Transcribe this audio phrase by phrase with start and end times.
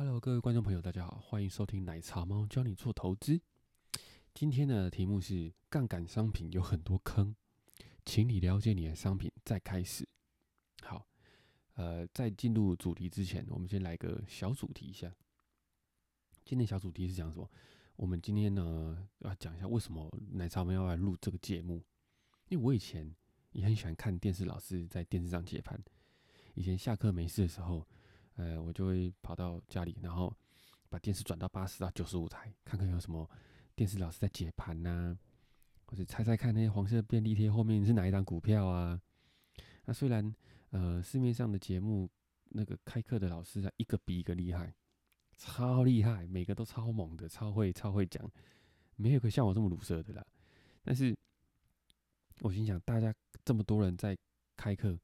[0.00, 3.40] Hello，各位观众朋友，大家好，欢迎收听奶茶猫教你做投资。
[4.32, 7.34] 今天的题目是杠杆商品有很多坑，
[8.04, 10.08] 请你了解你的商品再开始。
[10.82, 11.04] 好，
[11.74, 15.12] 呃，在进入主题之前，我们先来个小主题一下。
[16.44, 17.50] 今天小主题是讲什么？
[17.96, 21.82] 我们今天呢要讲一下为什么奶茶猫要来录这个节目。
[22.50, 23.12] 因为我以前
[23.50, 25.76] 也很喜欢看电视，老师在电视上解盘。
[26.54, 27.84] 以前下课没事的时候。
[28.38, 30.32] 呃，我就会跑到家里，然后
[30.88, 33.28] 把电视转到八十到九十五台，看看有什么
[33.74, 35.18] 电视老师在解盘呐，
[35.86, 39.02] 或者猜猜看那些黄色便利贴后面是哪一张股票啊？
[39.86, 40.32] 那虽然
[40.70, 42.08] 呃市面上的节目
[42.50, 44.72] 那个开课的老师啊，一个比一个厉害，
[45.36, 48.30] 超厉害，每个都超猛的，超会超会讲，
[48.94, 50.24] 没有个像我这么鲁蛇的啦。
[50.84, 51.12] 但是
[52.40, 53.12] 我心想，大家
[53.44, 54.16] 这么多人在
[54.56, 54.96] 开课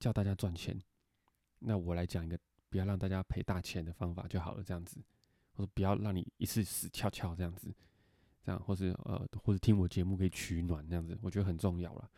[0.00, 0.80] 叫大家赚钱，
[1.58, 2.38] 那我来讲一个。
[2.68, 4.96] 不要让大家赔大钱的方法就好了，这样子，
[5.52, 7.74] 或者不要让你一次死翘翘这样子，
[8.44, 12.10] 这样，或是呃，或者听我节目可以取暖这样子，我觉得很重要了。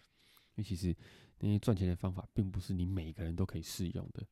[0.57, 0.95] 因为其实
[1.39, 4.27] 那些赚钱的方法，并不是你每个人都可以适用的，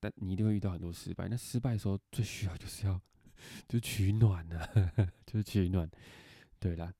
[0.00, 1.28] 但你一定会遇到很多失败。
[1.28, 3.00] 那失败的时候，最需要就是要
[3.68, 4.66] 就取暖呢，
[5.26, 5.88] 就是取暖。
[6.58, 6.92] 对啦，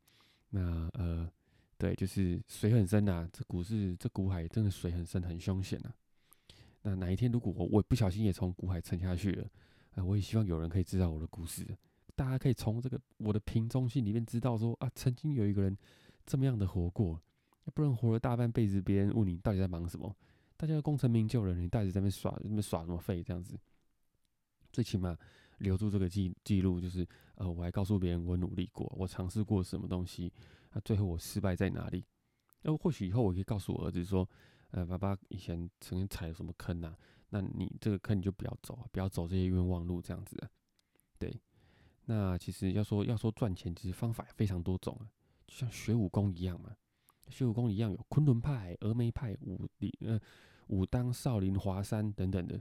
[0.51, 1.31] 那呃，
[1.79, 5.93] 对，就是水很深呐，这股市这股海真的水很深，很凶险呐。
[6.83, 9.49] 那哪一天如果我我不小心也从股海沉下去了，
[9.93, 11.65] 呃，我也希望有人可以知道我的故事，
[12.17, 15.77] 大家可以从这个我的瓶中信里面知道说啊，曾经有一个人
[16.27, 17.23] 这么样的活过，
[17.73, 20.13] 不然活了大半辈子，别人问你到底在忙什么，
[20.57, 23.57] 大家功成名就了，你到底在那边耍那边耍什么废这样子，
[24.73, 25.17] 最起码
[25.59, 30.33] 留住这个记记录，就是呃，我还告诉别人我努力过，我尝试过什么东西，
[30.73, 32.05] 那最后我失败在哪里？
[32.63, 34.29] 那或许以后我可以告诉我儿子说。
[34.73, 36.95] 呃，爸爸以前曾经踩了什么坑呐？
[37.31, 40.51] 那你这个坑你就不要走啊，不要走这些冤枉路，这样子的。
[41.19, 41.41] 对，
[42.07, 45.09] 那其实要说要说赚钱，其实方法也非常多种啊，
[45.47, 46.77] 就像学武功一样嘛。
[47.29, 50.21] 学武功一样有昆仑派、峨眉派、武林呃
[50.67, 52.61] 武当、少林、华山等等的。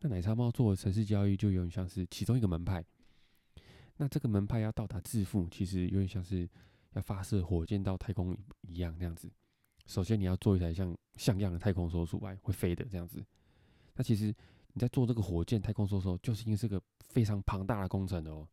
[0.00, 2.84] 那奶茶猫做城市交易就有点像是其中一个门派。
[3.98, 6.48] 那这个门派要到达致富，其实有点像是
[6.94, 9.30] 要发射火箭到太空一样那样子。
[9.86, 13.22] 首先，你要做一台像像样的太空梭出来，会飞的这样子。
[13.94, 14.34] 那其实
[14.72, 18.48] 你在做这个火箭太空梭的时候，就是因为是个非常庞大的工程哦。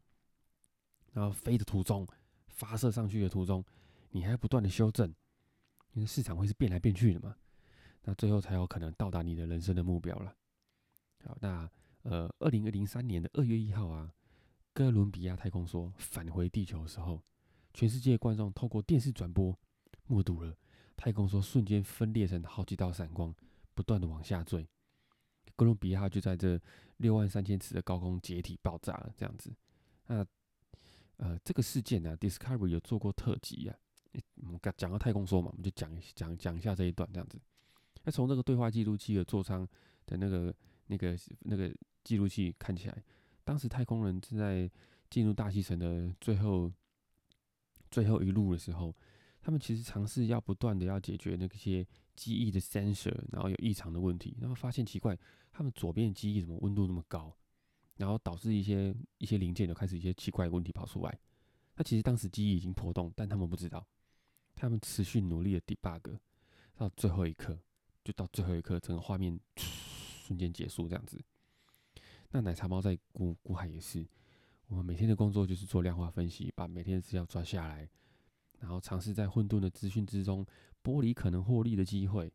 [1.14, 2.06] 然后飞的途中，
[2.50, 3.64] 发射上去的途中，
[4.10, 5.08] 你还要不断的修正，
[5.94, 7.34] 因为市场会是变来变去的嘛。
[8.04, 10.36] 那最后才有可能到达你的人生的目标了。
[11.24, 11.72] 好，那
[12.04, 14.14] 呃，二零零三年的二月一号啊，
[14.74, 17.24] 哥伦比亚太空梭返回地球的时候，
[17.74, 19.58] 全世界观众透过电视转播
[20.08, 20.54] 目睹了。
[20.98, 23.34] 太空梭瞬间分裂成好几道闪光，
[23.76, 24.68] 不断的往下坠。
[25.56, 26.60] 哥伦比亚就在这
[26.98, 29.56] 六万三千尺的高空解体爆炸了，这样子。
[30.08, 30.26] 那
[31.18, 33.78] 呃，这个事件呢，Discovery 有做过特辑啊。
[34.42, 37.40] 我们讲到太空梭嘛，我们就讲讲讲一下这一段这样子。
[38.04, 39.68] 那从这个对话记录器的座舱
[40.08, 40.54] 的那个
[40.88, 41.72] 那个那个
[42.04, 43.04] 记录器看起来，
[43.44, 44.70] 当时太空人正在
[45.10, 46.72] 进入大气层的最后
[47.92, 48.96] 最后一路的时候。
[49.48, 51.88] 他们其实尝试要不断的要解决那些
[52.18, 55.18] 机翼的 sensor，然后有异常的问题，然后发现奇怪，
[55.54, 57.34] 他们左边机翼怎么温度那么高，
[57.96, 61.18] 然后导致一些一些零件就开始一些奇怪的问题跑出来。
[61.78, 63.88] 那其实当时机翼已经破洞，但他们不知道，
[64.54, 66.20] 他们持续努力的 debug，
[66.76, 67.58] 到最后一刻，
[68.04, 71.24] 就到最后一刻，整个画面瞬间结束这样子。
[72.32, 74.06] 那奶茶猫在古古海也是，
[74.68, 77.88] 我们每天的工作就是做量化分析，把每天的资料抓下来。
[78.60, 80.46] 然后尝试在混沌的资讯之中
[80.84, 82.32] 剥离可能获利的机会，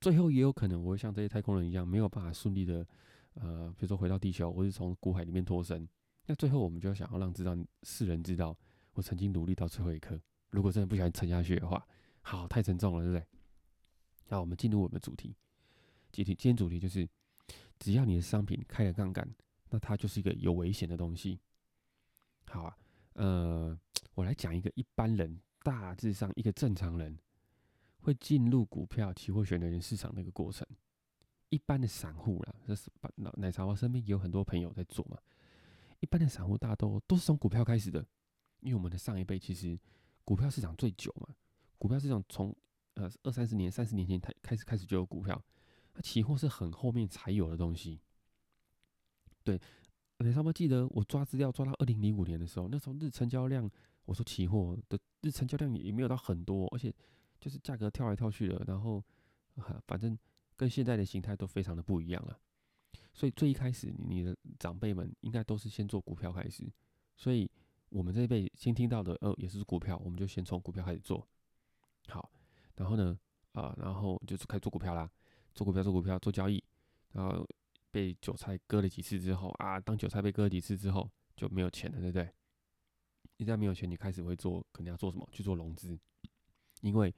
[0.00, 2.86] 最后也有可能我会像这些太空人一样没有办法顺利的，
[3.34, 5.88] 呃，比如说回到地球，或是从古海里面脱身。
[6.26, 8.56] 那最后我们就要想要让知道世人知道
[8.92, 10.20] 我曾经努力到最后一刻。
[10.50, 11.86] 如果真的不小心沉下去的话，
[12.22, 13.26] 好，太沉重了，对不对？
[14.28, 15.34] 那我们进入我们的主题，
[16.12, 17.08] 主题今天主题就是，
[17.78, 19.28] 只要你的商品开了杠杆，
[19.70, 21.40] 那它就是一个有危险的东西。
[22.46, 22.76] 好啊，
[23.24, 23.78] 呃。
[24.14, 27.16] 我来讲一个一般人大致上一个正常人
[28.00, 30.66] 会进入股票期货选择权市场的一个过程。
[31.48, 35.16] 一般的散户啦，这是奶奶茶我身边也有很多朋友在做嘛。
[36.00, 38.04] 一般的散户大多都是从股票开始的，
[38.60, 39.78] 因为我们的上一辈其实
[40.22, 41.34] 股票市场最久嘛。
[41.78, 42.54] 股票市场从
[42.94, 45.42] 呃二三十年、三十年前开开始开始就有股票，
[45.94, 48.00] 那期货是很后面才有的东西。
[49.42, 49.58] 对，
[50.20, 53.70] 你他们记得我抓资料抓到二零零五年的时候，那时候日成交量。
[54.06, 56.92] 我说期货的日成交量也没有到很多，而且
[57.38, 59.04] 就是价格跳来跳去的，然后
[59.86, 60.18] 反正
[60.56, 62.36] 跟现在的形态都非常的不一样了。
[63.14, 66.68] 所以最一开始，你的长辈们应该都是先做股票开始。
[67.14, 67.48] 所以
[67.90, 71.24] 我们这一辈先听到的，呃，也是股票，我们就先从股票开始做。
[72.08, 72.32] 好，
[72.74, 73.16] 然后呢，
[73.52, 75.08] 啊，然后就是开始做股票啦，
[75.54, 76.60] 做股票，做股票，做交易。
[77.12, 77.46] 然后
[77.90, 82.32] 被韭菜割了几次之后，啊，当韭菜被割了几次之后，就没有钱了，对不对？
[83.36, 85.28] 一旦没有钱，你开始会做，可能要做什么？
[85.32, 85.98] 去做融资，
[86.82, 87.14] 因为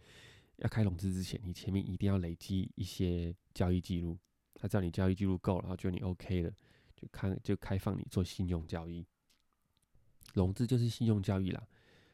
[0.57, 4.19] 要开融资之前，你前面一定要累积一些交易记录。
[4.55, 6.53] 他知道你交易记录够，然后觉得你 OK 了，
[6.95, 9.05] 就开就开放你做信用交易。
[10.35, 11.67] 融资就是信用交易啦。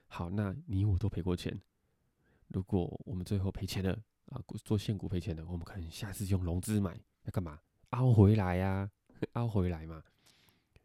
[0.06, 1.60] 好，那你我都赔过钱。
[2.46, 3.92] 如果我们最后赔钱了
[4.26, 7.60] 啊，做现股赔钱了，我们可能下次用融资买，要干嘛？
[7.90, 8.90] 凹回来呀，
[9.32, 10.02] 凹回来嘛。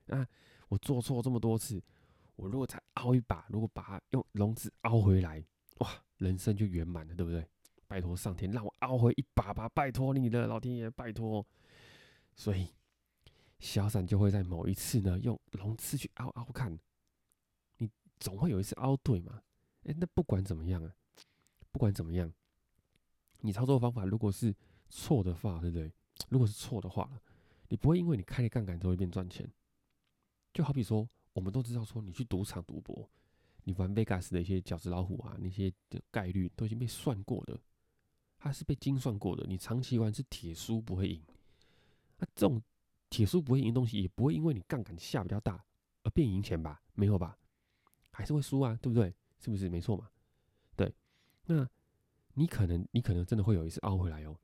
[0.08, 0.28] 啊
[0.70, 1.82] 我做错这么多次，
[2.36, 5.44] 我如果再凹一把，如果把它用笼子凹回来，
[5.80, 7.48] 哇，人生就圆满了，对不对？
[7.88, 11.46] 拜托上天让我凹回一把吧，拜托你的，老天爷，拜托。
[12.36, 12.70] 所以
[13.60, 16.80] 小闪就会在某一次呢，用融资去凹凹看。
[17.78, 17.88] 你
[18.20, 19.44] 总会有一次凹对嘛？
[19.84, 20.92] 哎，那不管怎么样啊，
[21.72, 22.34] 不管怎么样，
[23.42, 24.56] 你操作方法如果是
[24.90, 25.94] 错的话，对不对？
[26.34, 27.08] 如果是错的话，
[27.70, 29.48] 你不会因为你开了杠杆之后变赚钱。
[30.52, 33.08] 就好比说，我们都知道说，你去赌场赌博，
[33.64, 35.72] 你玩 Vegas 的一些饺子老虎啊，那些
[36.10, 37.60] 概率都已经被算过的，
[38.40, 39.46] 它是被精算过的。
[39.48, 41.22] 你长期玩是铁输不会赢。
[42.18, 42.60] 那这种
[43.12, 45.64] 铁输不会赢东西，也不会因为你杠杆下比较大
[46.02, 46.82] 而变赢钱吧？
[46.96, 47.38] 没有吧？
[48.12, 49.14] 还是会输啊，对不对？
[49.40, 50.10] 是不是没错嘛？
[50.76, 50.92] 对，
[51.46, 51.70] 那
[52.34, 54.36] 你可能你可能真的会有一次凹回来哦，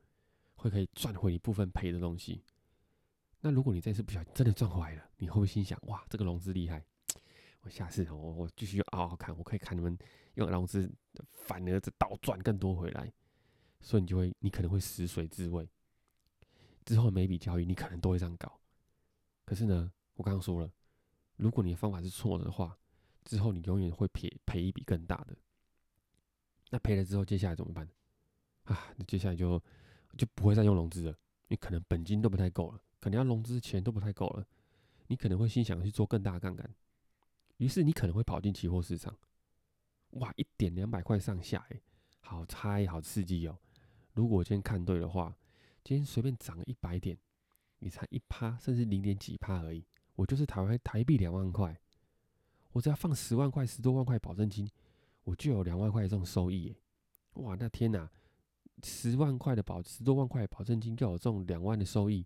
[0.60, 2.44] 会可以赚回一部分赔的东西。
[3.40, 6.84] 那如果你这次不小心真的赚回来了，你会不会心想哇，这个融资厉害？
[7.62, 9.98] 我下次我我继续凹凹看，我可以看你们
[10.36, 10.92] 用融资
[11.32, 13.12] 反而这倒赚更多回来。
[13.80, 15.68] 所以你就会你可能会食髓知味，
[16.84, 18.60] 之后每笔交易你可能都会这样搞。
[19.46, 20.70] 可是呢，我刚刚说了，
[21.38, 22.78] 如果你的方法是错的话。
[23.26, 25.38] 之后你永远会赔赔一笔更大的，
[26.72, 27.88] 那赔了之后，接下来怎么办？
[28.64, 29.62] 啊， 那接下来就
[30.18, 31.18] 就不会再用融资了，
[31.48, 34.46] 你可能本金都不太够了，可能要融资钱都不太够了，
[35.08, 36.76] 你可能会心想去做更大杠杆，
[37.58, 39.18] 于是你可能会跑进期货市场，
[40.12, 41.82] 哇，一点两百块上下，哎，
[42.20, 43.58] 好猜好刺激哦！
[44.14, 45.36] 如果今天看对的话，
[45.84, 47.18] 今天随便涨了一百点，
[47.80, 49.86] 你才一趴，甚至零点几趴而已，
[50.16, 51.80] 我就是台湾台币两万块。
[52.72, 54.70] 我只要放十万块、十多万块保证金，
[55.24, 56.76] 我就有两万块这种收益。
[57.34, 58.12] 哇，那天哪，
[58.84, 62.26] 十万块的保十多万块保证金就有这种两万的收益，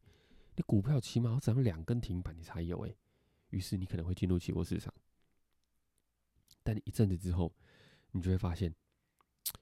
[0.56, 2.96] 你股票起码要涨两根停板你才有诶。
[3.50, 4.94] 于是你可能会进入期货市场，
[6.64, 7.54] 但一阵子之后，
[8.12, 8.74] 你就会发现，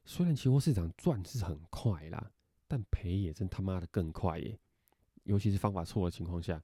[0.06, 2.32] 虽然期货市场赚是很快啦，
[2.68, 4.58] 但赔也真他妈的更快耶。
[5.24, 6.62] 尤其是方法错的情况下。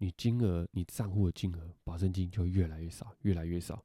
[0.00, 3.84] 你金额，你账户的金额，保证金就越来越少，越来越少。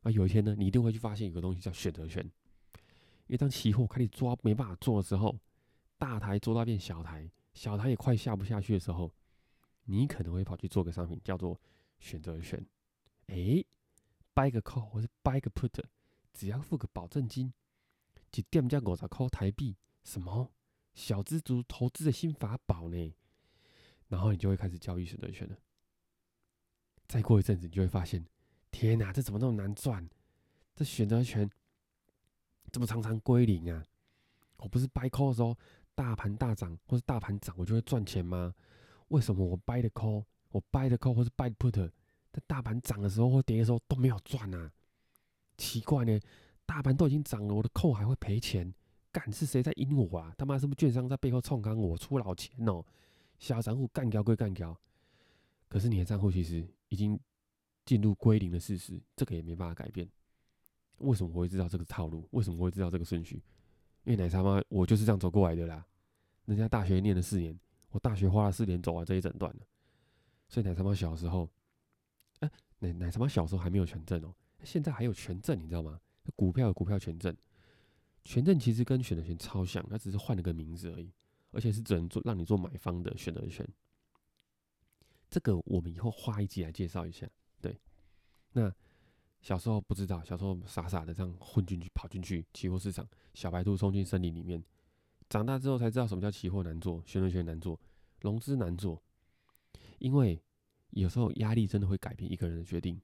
[0.00, 2.26] 啊，有一天呢，你一定会去发现有个东西叫选择权。
[3.26, 5.38] 因为当期货开始抓没办法做的时候，
[5.96, 9.12] 大台做到变小台，小台也快下不下去的时候，
[9.84, 11.60] 你可能会跑去做个商品叫做
[11.98, 12.64] 选择权。
[13.26, 13.66] 诶
[14.34, 15.82] b u y 个 call 或是 buy 个 put，
[16.32, 17.52] 只要付个保证金，
[18.30, 20.52] 就店家五十块台币，什么
[20.94, 23.14] 小资族投资的新法宝呢？
[24.08, 25.56] 然后你就会开始交易选择权了。
[27.06, 28.26] 再过一阵子，你就会发现，
[28.70, 30.08] 天哪，这怎么那么难赚？
[30.74, 31.48] 这选择权
[32.72, 33.84] 怎么常常归零啊？
[34.56, 35.56] 我不是 buy call 的时候，
[35.94, 38.54] 大盘大涨或是大盘涨，我就会赚钱吗？
[39.08, 41.90] 为什么我 buy 的 call，我 buy 的 call 或是 buy put，
[42.32, 44.72] 在大盘涨的时候或跌的时候都没有赚啊？
[45.58, 46.18] 奇怪呢，
[46.64, 48.72] 大盘都已经涨了，我的 call 还会赔钱？
[49.12, 50.34] 干是谁在阴我啊？
[50.38, 52.82] 他妈是不是券商在背后冲干我出老钱哦？
[53.38, 54.74] 小散户干掉归干掉，
[55.68, 57.20] 可是你的账户其实已经
[57.84, 60.08] 进入归零的事实，这个也没办法改变。
[60.98, 62.28] 为什么我会知道这个套路？
[62.32, 63.42] 为什么我会知道这个顺序？
[64.04, 65.86] 因为奶茶妈我就是这样走过来的啦。
[66.44, 67.58] 人家大学念了四年，
[67.90, 69.54] 我大学花了四年走完这一整段。
[70.48, 71.48] 所以奶茶妈小时候，
[72.40, 74.34] 哎，奶奶茶妈小时候还没有权证哦，
[74.64, 76.00] 现在还有权证，你知道吗？
[76.36, 77.36] 股票有股票权证，
[78.24, 81.12] 权证其实跟选择权超像，它只是换了个名字而已。
[81.54, 83.68] 而且是只能做让你做买方的选择权，
[85.28, 87.28] 这个我们以后花一集来介绍一下。
[87.60, 87.78] 对，
[88.52, 88.74] 那
[89.42, 94.64] 小时候不知道，小时候傻傻的这样混进去，跑进去期货市场，小白兔冲进森林里面。
[95.28, 97.78] 长大之后才知道什么叫期货难做，选择权难做，
[98.20, 99.02] 融资难做。
[99.98, 100.40] 因为
[100.90, 103.00] 有时候压力真的会改变一个人的决定。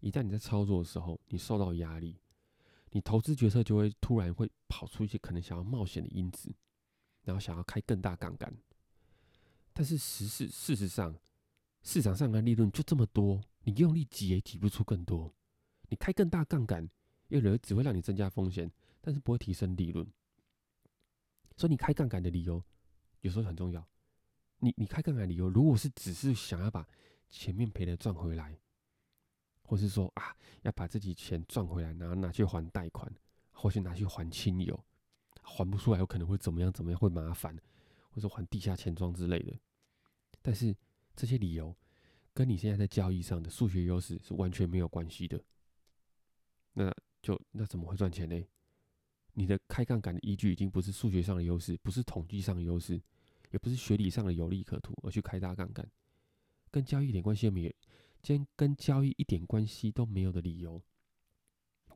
[0.00, 2.18] 一旦你在操作的时候，你受到压力，
[2.90, 6.54] 你投资决策就会突然会跑出一些可能想要冒险的因子。
[7.22, 8.56] 然后想要开更大杠杆，
[9.72, 11.12] 但是实事事实上，
[11.82, 15.34] 市场上的利润就这么多，你用力挤也挤不出更多。
[15.88, 16.88] 你开更大杠杆，
[17.28, 20.06] 有人只会让你增加风险，但是不会提升利润。
[21.56, 22.62] 所以你开杠杆的理由
[23.20, 23.86] 有时候很重要。
[24.58, 26.86] 你你开杠杆理由，如果是只是想要把
[27.28, 28.58] 前面赔的赚回来，
[29.62, 33.10] 或是说啊要把自己钱赚回来，然后拿去还贷款，
[33.50, 34.78] 或是拿去还亲友，
[35.42, 36.72] 还不出来有可能会怎么样？
[36.72, 37.56] 怎么样会麻烦？
[38.10, 39.52] 或者还地下钱庄之类的。
[40.40, 40.74] 但是
[41.14, 41.76] 这些理由
[42.32, 45.42] 跟你现在在交易上的数学优势是完全没有关系的。
[46.78, 48.38] 那就那怎么会赚钱呢？
[49.32, 53.00] 你的开杠杆的依据已经不是数学上的优势，不是统计上的优势，
[53.50, 55.90] 也不是学理上的有利可图，而去开大杠杆，
[56.70, 57.72] 跟交易一点关系都没有，
[58.22, 60.80] 今天跟交易一点关系都没有的理由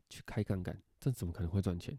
[0.08, 1.98] 去开杠杆，这怎么可能会赚钱？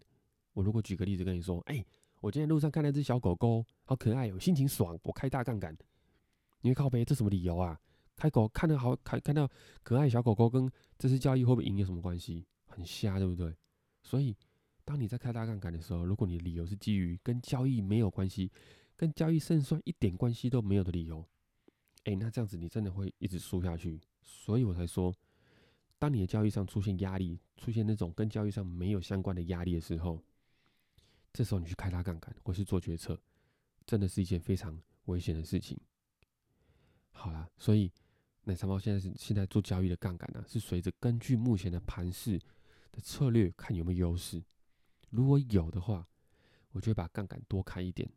[0.54, 1.86] 我如果举个例子跟你说，哎，
[2.20, 5.78] 我今天路上看到一只小狗狗，好可爱哦，心情爽，我开大杠杆。
[6.62, 7.80] 你会靠背，这什么理由啊？
[8.16, 9.50] 开狗看到好看，看到
[9.82, 10.70] 可爱小狗狗跟
[11.00, 12.46] 这次交易会不会赢有什么关系？
[12.72, 13.56] 很瞎，对不对？
[14.02, 14.36] 所以，
[14.84, 18.52] 当你在开大杠杆的时候，如果你的理由是基于跟交易没有关系、
[18.96, 21.24] 跟交易胜算一点关系都没有的理由，
[22.06, 24.02] 哎，那这样子你真的会一直输下去。
[24.24, 25.14] 所以我才说，
[26.00, 30.20] 当你的交易上出现压力，出现那种跟交易上没有相关的压力的时候，
[31.32, 33.20] 这时候你去开大杠杆或是做决策，
[33.86, 35.80] 真的是一件非常危险的事情。
[37.12, 37.92] 好啦，所以
[38.46, 42.40] 奶茶猫现在是现在做交易的杠杆呢，是随着根据目前的盘势
[42.92, 44.44] 的策略看有没有优势。
[45.10, 46.08] 如果有的话，
[46.72, 48.08] 我就会把杠杆多开一点；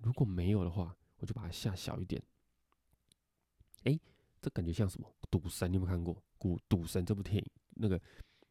[0.00, 2.22] 如果没有的话，我就把它下小一点。
[3.84, 3.98] 哎，
[4.40, 5.12] 这感觉像什么？
[5.30, 7.50] 赌神，你有没有看过《赌赌神》这部电影？
[7.74, 8.00] 那个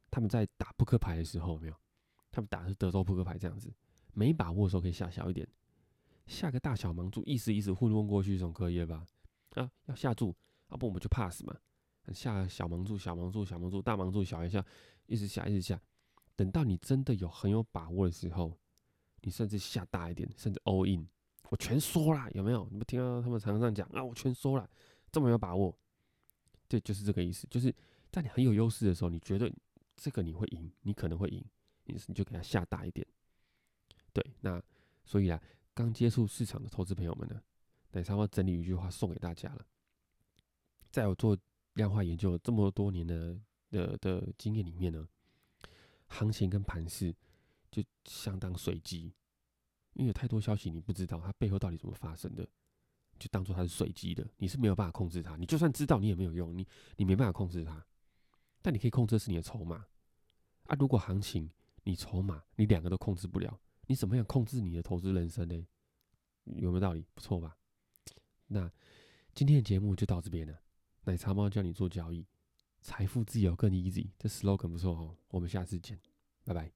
[0.09, 1.75] 他们在打扑克牌的时候，没有？
[2.31, 3.73] 他们打的是德州扑克牌，这样子，
[4.13, 5.47] 没把握的时候可以下小一点，
[6.25, 9.05] 下个大小盲注，意思意思糊弄过去总可以了吧？
[9.55, 10.35] 啊，要下注，
[10.69, 11.55] 要不我们就 pass 嘛。
[12.13, 14.65] 下小盲注、小盲注、小盲注、大盲注，小一下，
[15.09, 15.81] 一直下，一直下。
[16.35, 18.57] 等到你真的有很有把握的时候，
[19.21, 21.05] 你甚至下大一点，甚至 all in，
[21.49, 22.65] 我全说了，有没有？
[22.71, 24.01] 你不听到他们常常讲啊？
[24.03, 24.69] 我全说了，
[25.11, 25.77] 这么有把握，
[26.67, 27.45] 对，就是这个意思。
[27.49, 27.75] 就是
[28.11, 29.51] 在你很有优势的时候，你觉得
[29.97, 31.43] 这个你会赢，你可能会赢，
[31.83, 33.05] 你你就给他下大一点。
[34.13, 34.61] 对，那
[35.03, 35.41] 所以啊，
[35.73, 37.41] 刚接触市场的投资朋友们呢？
[37.91, 39.65] 等差不多整理一句话送给大家了。
[40.91, 41.37] 在我做
[41.73, 43.35] 量化研究这么多年的
[43.69, 45.07] 的的经验里面呢，
[46.07, 47.15] 行情跟盘势
[47.71, 49.13] 就相当随机，
[49.93, 52.47] 因为有太多消息你不知道它背后到底怎么发生的，
[53.17, 55.35] 就当做它是随机的，你是没有办法控制它。
[55.35, 57.85] 你就算知道你也没有用，你你没办法控制它。
[58.61, 59.85] 但你可以控制的是你的筹码
[60.65, 60.75] 啊。
[60.77, 61.49] 如果行情
[61.83, 65.67] 你筹码你两个都控制不了，你怎么样控制你的投资人生呢？
[66.43, 67.05] 有没有道理？
[67.13, 67.57] 不错吧？
[68.47, 68.71] 那
[69.33, 70.59] 今天的节目就到这边了。
[71.05, 72.25] 奶茶猫教你做交易，
[72.81, 75.15] 财富自由更 easy，这 slogan 不错哦。
[75.29, 75.99] 我们下次见，
[76.43, 76.71] 拜拜。